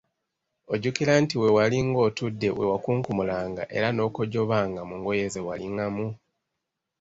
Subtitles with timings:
[0.73, 6.07] Ojjukira nti we walinga otudde we wakunkumulanga, era n'okojobanga mu ngoye ze walingamu?